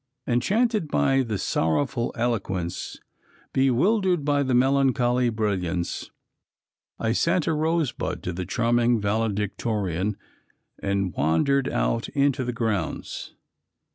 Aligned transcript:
Enchanted 0.25 0.87
by 0.87 1.21
the 1.21 1.37
sorrowful 1.37 2.11
eloquence, 2.15 2.97
bewildered 3.53 4.25
by 4.25 4.41
the 4.41 4.55
melancholy 4.55 5.29
brilliancy, 5.29 6.09
I 6.97 7.11
sent 7.11 7.45
a 7.45 7.53
rosebud 7.53 8.23
to 8.23 8.33
the 8.33 8.47
charming 8.47 8.99
valedictorian 8.99 10.17
and 10.81 11.13
wandered 11.13 11.69
out 11.69 12.09
into 12.09 12.43
the 12.43 12.51
grounds. 12.51 13.35